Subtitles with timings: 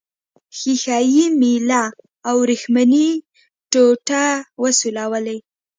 [0.57, 1.83] ښيښه یي میله
[2.27, 3.05] او وریښمینه
[3.71, 4.23] ټوټه
[4.61, 5.39] وسولوئ.